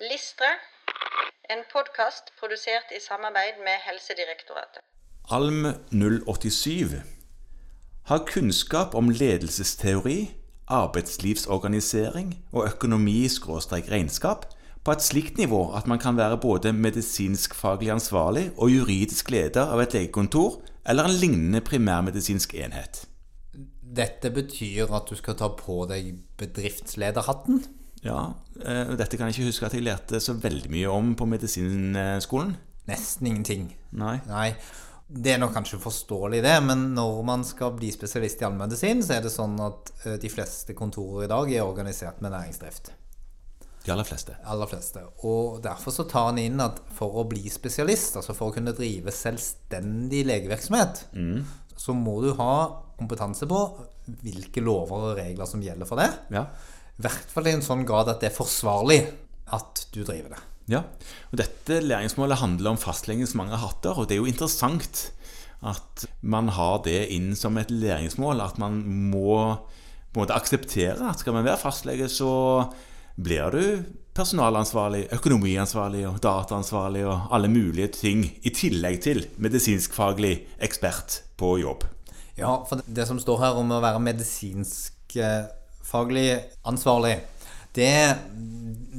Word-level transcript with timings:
Listre, 0.00 0.48
en 1.48 1.62
podkast 1.72 2.24
produsert 2.40 2.90
i 2.92 3.00
samarbeid 3.00 3.56
med 3.64 3.76
Helsedirektoratet. 3.86 4.82
Alm 5.32 5.64
087 5.90 7.00
har 8.04 8.26
kunnskap 8.28 8.94
om 8.94 9.08
ledelsesteori, 9.08 10.34
arbeidslivsorganisering 10.68 12.34
og 12.52 12.66
økonomi-regnskap 12.66 14.44
på 14.84 14.92
et 14.92 15.02
slikt 15.02 15.40
nivå 15.40 15.62
at 15.80 15.88
man 15.88 15.98
kan 15.98 16.16
være 16.20 16.36
både 16.44 16.72
medisinskfaglig 16.72 17.90
ansvarlig 17.96 18.50
og 18.58 18.70
juridisk 18.70 19.30
leder 19.30 19.64
av 19.64 19.80
et 19.80 19.96
legekontor 19.96 20.60
eller 20.84 21.08
en 21.08 21.16
lignende 21.24 21.64
primærmedisinsk 21.64 22.54
enhet. 22.54 23.06
Dette 23.96 24.28
betyr 24.30 24.92
at 24.92 25.08
du 25.08 25.16
skal 25.16 25.40
ta 25.40 25.48
på 25.56 25.86
deg 25.88 26.20
bedriftslederhatten? 26.36 27.64
Ja, 28.06 28.22
eh, 28.62 28.94
Dette 28.96 29.18
kan 29.18 29.28
jeg 29.28 29.36
ikke 29.36 29.50
huske 29.50 29.68
at 29.68 29.76
jeg 29.76 29.86
lærte 29.86 30.20
så 30.22 30.36
veldig 30.38 30.72
mye 30.72 30.90
om 30.92 31.14
på 31.18 31.28
medisinskolen. 31.28 32.56
Nesten 32.86 33.30
ingenting. 33.30 33.70
Nei. 33.98 34.18
Nei. 34.30 34.50
Det 35.06 35.32
er 35.32 35.38
nok 35.38 35.52
kanskje 35.54 35.78
forståelig, 35.78 36.40
det, 36.42 36.54
men 36.66 36.88
når 36.96 37.20
man 37.26 37.44
skal 37.46 37.76
bli 37.76 37.92
spesialist 37.94 38.40
i 38.42 38.46
allmedisin, 38.48 39.04
så 39.06 39.16
er 39.16 39.26
det 39.26 39.30
sånn 39.30 39.54
at 39.62 39.92
eh, 40.04 40.16
de 40.22 40.30
fleste 40.30 40.74
kontorer 40.78 41.26
i 41.26 41.30
dag 41.30 41.52
er 41.54 41.66
organisert 41.66 42.22
med 42.24 42.34
næringsdrift. 42.34 42.90
De 43.86 43.92
aller 43.94 44.06
fleste. 44.08 44.34
Aller 44.50 44.66
fleste. 44.66 45.04
Og 45.30 45.60
derfor 45.62 45.94
så 45.94 46.08
tar 46.10 46.32
han 46.32 46.40
inn 46.42 46.58
at 46.62 46.80
for 46.96 47.20
å 47.20 47.26
bli 47.30 47.44
spesialist, 47.54 48.18
altså 48.18 48.34
for 48.34 48.50
å 48.50 48.56
kunne 48.56 48.74
drive 48.74 49.14
selvstendig 49.14 50.24
legevirksomhet, 50.26 51.04
så 51.78 51.94
må 51.94 52.16
du 52.24 52.32
ha 52.40 52.54
kompetanse 52.98 53.46
på 53.46 53.60
hvilke 54.24 54.64
lover 54.64 55.12
og 55.12 55.20
regler 55.20 55.46
som 55.46 55.62
gjelder 55.62 55.86
for 55.86 56.02
det. 56.02 56.08
Ja. 56.34 56.48
I 56.96 57.04
hvert 57.04 57.32
fall 57.32 57.48
i 57.50 57.54
en 57.56 57.64
sånn 57.64 57.84
grad 57.88 58.08
at 58.08 58.22
det 58.22 58.30
er 58.30 58.36
forsvarlig 58.36 59.00
at 59.52 59.86
du 59.92 60.00
driver 60.02 60.32
det. 60.32 60.42
Ja, 60.72 60.82
og 61.30 61.38
Dette 61.38 61.78
læringsmålet 61.84 62.40
handler 62.40 62.72
om 62.72 62.80
fastlegens 62.80 63.36
mange 63.38 63.58
hatter, 63.60 63.94
og 63.94 64.08
det 64.08 64.16
er 64.16 64.24
jo 64.24 64.30
interessant 64.30 65.10
at 65.66 66.06
man 66.20 66.50
har 66.52 66.80
det 66.84 67.06
inn 67.14 67.34
som 67.38 67.56
et 67.60 67.70
læringsmål. 67.70 68.42
At 68.42 68.58
man 68.60 68.80
må 69.12 69.36
på 70.12 70.18
en 70.18 70.24
måte 70.24 70.36
akseptere 70.36 71.10
at 71.10 71.22
skal 71.22 71.36
man 71.36 71.46
være 71.46 71.60
fastlege, 71.60 72.08
så 72.08 72.66
blir 73.16 73.52
du 73.52 73.62
personalansvarlig, 74.16 75.06
økonomiansvarlig 75.12 76.06
og 76.08 76.20
dataansvarlig 76.24 77.04
og 77.08 77.28
alle 77.36 77.50
mulige 77.52 77.90
ting, 77.92 78.24
i 78.42 78.52
tillegg 78.52 79.02
til 79.04 79.26
medisinskfaglig 79.36 80.38
ekspert 80.64 81.20
på 81.36 81.58
jobb. 81.60 81.84
Ja, 82.36 82.52
for 82.68 82.80
det 82.84 83.06
som 83.08 83.20
står 83.20 83.42
her 83.44 83.60
om 83.60 83.72
å 83.72 83.80
være 83.84 84.00
medisinsk 84.04 85.16
eh, 85.20 85.48
faglig 85.86 86.28
ansvarlig, 86.66 87.16
det, 87.76 87.90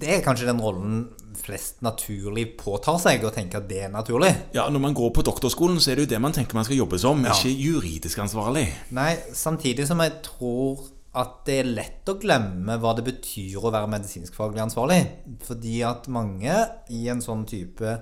det 0.00 0.14
er 0.16 0.24
kanskje 0.24 0.48
den 0.48 0.62
rollen 0.62 1.02
flest 1.42 1.80
naturlig 1.82 2.44
påtar 2.60 2.98
seg, 3.02 3.24
og 3.26 3.32
tenker 3.34 3.60
at 3.62 3.68
det 3.70 3.80
er 3.86 3.92
naturlig. 3.92 4.30
Ja, 4.54 4.68
Når 4.70 4.82
man 4.84 4.94
går 4.94 5.10
på 5.16 5.24
doktorskolen, 5.26 5.80
så 5.82 5.90
er 5.92 5.98
det 5.98 6.04
jo 6.06 6.10
det 6.14 6.20
man 6.22 6.34
tenker 6.36 6.54
man 6.58 6.64
skal 6.68 6.78
jobbe 6.78 6.98
som, 7.02 7.24
Ja. 7.24 7.32
ikke 7.34 7.52
juridisk 7.56 8.18
ansvarlig. 8.22 8.66
Nei, 8.94 9.16
samtidig 9.34 9.86
som 9.88 10.00
jeg 10.04 10.20
tror 10.22 10.84
at 11.14 11.42
det 11.44 11.58
er 11.60 11.68
lett 11.68 12.08
å 12.08 12.14
glemme 12.20 12.78
hva 12.80 12.94
det 12.96 13.04
betyr 13.04 13.58
å 13.60 13.72
være 13.72 13.90
medisinskfaglig 13.92 14.62
ansvarlig. 14.64 15.00
Fordi 15.44 15.82
at 15.84 16.06
mange 16.08 16.54
i 16.88 17.02
en 17.12 17.20
sånn 17.20 17.42
type 17.48 17.98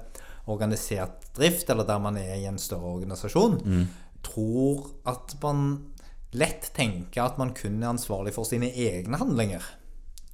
organisert 0.50 1.26
drift, 1.34 1.70
eller 1.70 1.86
der 1.88 1.98
man 2.02 2.16
er 2.20 2.36
i 2.36 2.46
en 2.50 2.58
større 2.58 2.92
organisasjon, 2.98 3.58
tror 4.26 4.90
at 5.10 5.34
man 5.42 5.64
lett 6.36 6.72
tenke 6.76 7.22
at 7.22 7.38
man 7.40 7.54
kun 7.56 7.82
er 7.82 7.92
ansvarlig 7.92 8.34
for 8.36 8.48
sine 8.48 8.70
egne 8.70 9.20
handlinger. 9.20 9.62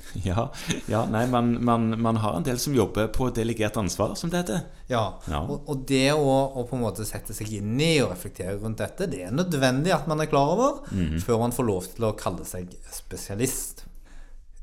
Ja, 0.23 0.53
ja 0.87 1.01
nei, 1.11 1.25
man, 1.27 1.65
man, 1.65 1.89
man 2.01 2.19
har 2.23 2.37
en 2.37 2.45
del 2.47 2.61
som 2.63 2.75
jobber 2.77 3.09
på 3.11 3.27
delegert 3.35 3.77
ansvar, 3.81 4.13
som 4.15 4.31
det 4.31 4.45
heter. 4.45 4.61
Ja, 4.87 5.19
Ja. 5.27 5.41
Og, 5.43 5.65
og 5.67 5.83
det 5.89 6.13
å, 6.13 6.37
å 6.55 6.63
på 6.69 6.77
en 6.77 6.85
måte 6.85 7.07
sette 7.09 7.35
seg 7.35 7.51
inn 7.59 7.75
i 7.83 7.97
og 8.05 8.13
reflektere 8.13 8.55
rundt 8.61 8.79
dette, 8.79 9.09
det 9.11 9.25
er 9.27 9.35
nødvendig 9.35 9.95
at 9.97 10.07
man 10.07 10.23
er 10.23 10.31
klar 10.31 10.53
over 10.55 10.79
før 11.25 11.43
man 11.43 11.57
får 11.57 11.67
lov 11.67 11.89
til 11.97 12.07
å 12.07 12.15
kalle 12.19 12.47
seg 12.47 12.71
spesialist. 12.95 13.83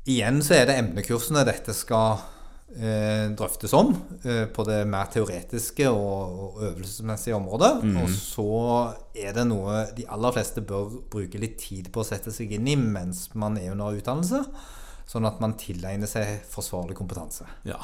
Igjen 0.08 0.40
så 0.44 0.58
er 0.58 0.70
det 0.70 0.78
emnekursene 0.80 1.44
dette 1.48 1.76
skal 1.76 2.24
drøftes 3.36 3.72
om, 3.76 3.92
eh, 4.24 4.46
på 4.50 4.64
det 4.66 4.80
mer 4.88 5.06
teoretiske 5.12 5.86
og, 5.90 6.62
øvelsesmessige 6.62 7.36
området. 7.36 7.72
Og 8.02 8.08
så 8.10 8.48
er 9.14 9.32
det 9.36 9.46
noe 9.46 9.84
de 9.96 10.06
aller 10.08 10.34
fleste 10.34 10.64
bør 10.64 10.96
bruke 11.10 11.38
litt 11.38 11.58
tid 11.58 11.92
på 11.92 12.02
å 12.02 12.08
sette 12.08 12.32
seg 12.34 12.52
inn 12.56 12.66
i 12.68 12.76
mens 12.76 13.28
man 13.34 13.58
er 13.60 13.72
under 13.72 13.94
utdannelse, 13.94 14.42
sånn 15.06 15.28
at 15.28 15.40
man 15.40 15.54
tilegner 15.60 16.10
seg 16.10 16.42
forsvarlig 16.50 16.96
kompetanse. 16.98 17.46
Ja, 17.64 17.78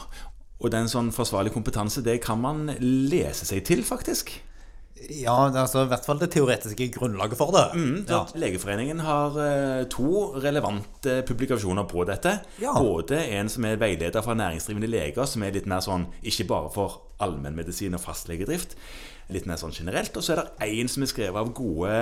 Og 0.61 0.71
den 0.71 0.91
sånn 0.93 1.09
forsvarlig 1.09 1.55
kompetanse, 1.55 2.03
det 2.05 2.21
kan 2.21 2.39
man 2.39 2.67
lese 2.81 3.47
seg 3.47 3.65
til, 3.65 3.81
faktisk. 3.81 4.29
Ja, 5.11 5.49
altså 5.49 5.87
i 5.87 5.89
hvert 5.89 6.05
fall 6.05 6.19
det 6.21 6.28
teoretiske 6.34 6.91
grunnlaget 6.93 7.39
for 7.41 7.55
det. 7.56 7.62
Mm, 7.75 8.03
ja. 8.09 8.19
Legeforeningen 8.37 9.01
har 9.01 9.33
uh, 9.33 9.84
to 9.89 10.34
relevante 10.45 11.23
publikasjoner 11.27 11.87
på 11.89 12.05
dette. 12.09 12.34
Ja. 12.61 12.75
Både 12.77 13.17
en 13.39 13.49
som 13.49 13.65
er 13.65 13.81
veileder 13.81 14.21
for 14.23 14.37
næringsdrivende 14.37 14.91
leger, 14.93 15.25
som 15.27 15.43
er 15.47 15.56
litt 15.56 15.67
mer 15.71 15.81
sånn 15.81 16.05
ikke 16.23 16.47
bare 16.53 16.69
for 16.75 17.01
allmennmedisin 17.21 17.97
og 17.97 18.01
fastlegedrift, 18.05 18.77
litt 19.33 19.47
mer 19.49 19.56
sånn 19.61 19.73
generelt. 19.73 20.12
Og 20.17 20.25
så 20.27 20.34
er 20.34 20.43
det 20.43 20.69
en 20.69 20.89
som 20.93 21.05
er 21.05 21.11
skrevet 21.11 21.37
av 21.39 21.51
gode 21.57 21.97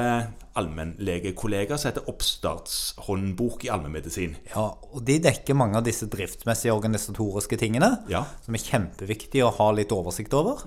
allmennlegekollegaer, 0.59 1.79
som 1.79 1.91
heter 1.91 2.07
Oppstartshåndbok 2.11 3.65
i 3.67 3.71
allmennmedisin. 3.73 4.37
ja, 4.55 4.65
og 4.93 5.03
de 5.07 5.19
dekker 5.23 5.55
mange 5.59 5.77
av 5.79 5.85
disse 5.87 6.07
driftsmessige 6.11 6.75
organisatoriske 6.75 7.59
tingene, 7.61 7.99
Ja. 8.09 8.25
som 8.45 8.55
er 8.55 8.59
kjempeviktig 8.59 9.43
å 9.45 9.53
ha 9.57 9.71
litt 9.73 9.91
oversikt 9.93 10.35
over. 10.35 10.63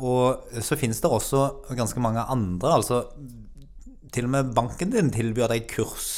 Og 0.00 0.48
så 0.64 0.76
finnes 0.78 1.00
det 1.02 1.10
også 1.10 1.44
ganske 1.76 2.00
mange 2.02 2.24
andre, 2.30 2.74
altså 2.80 3.04
til 4.12 4.24
og 4.24 4.32
med 4.32 4.54
banken 4.56 4.92
din 4.94 5.10
tilbyr 5.12 5.50
deg 5.52 5.66
kurs 5.70 6.08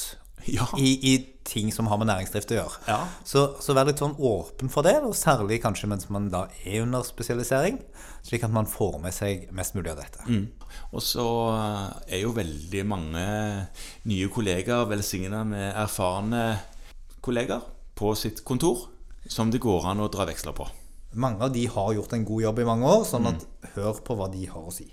Ja. 0.48 0.64
i, 0.78 0.94
i 1.04 1.14
ting 1.44 1.68
som 1.74 1.88
har 1.90 1.98
med 2.00 2.08
næringsdrift 2.08 2.52
å 2.54 2.56
gjøre. 2.56 2.78
Ja. 2.88 2.98
Så, 3.28 3.42
så 3.60 3.74
vær 3.76 3.84
litt 3.90 4.00
sånn 4.00 4.14
åpen 4.24 4.70
for 4.72 4.86
det, 4.86 4.94
og 5.04 5.12
særlig 5.18 5.58
kanskje 5.60 5.90
mens 5.90 6.06
man 6.08 6.30
da 6.32 6.46
er 6.64 6.80
under 6.84 7.04
spesialisering, 7.04 7.76
slik 8.24 8.46
at 8.46 8.54
man 8.54 8.68
får 8.70 8.96
med 9.04 9.12
seg 9.12 9.50
mest 9.56 9.76
mulig 9.76 9.92
av 9.92 10.00
dette. 10.00 10.24
Og 10.96 11.04
så 11.04 11.26
eh, 11.52 12.14
er 12.16 12.22
jo 12.24 12.32
veldig 12.36 12.82
mange 12.88 13.24
nye 14.08 14.30
kollegaer 14.32 14.88
velsigna 14.90 15.42
med 15.44 15.74
erfarne 15.74 16.44
kollegaer 17.20 17.66
på 18.00 18.14
sitt 18.16 18.40
kontor, 18.48 18.86
som 19.28 19.52
det 19.52 19.60
går 19.60 19.90
an 19.92 20.00
å 20.00 20.08
dra 20.12 20.24
veksler 20.30 20.56
på. 20.56 20.64
Mange 21.12 21.42
av 21.42 21.52
de 21.52 21.66
har 21.66 21.92
gjort 21.94 22.12
en 22.14 22.24
god 22.24 22.42
jobb 22.42 22.58
i 22.62 22.66
mange 22.68 22.86
år, 22.86 23.04
sånn 23.08 23.26
at 23.32 23.46
hør 23.74 23.98
på 24.06 24.14
hva 24.18 24.28
de 24.30 24.44
har 24.46 24.62
å 24.62 24.74
si. 24.74 24.86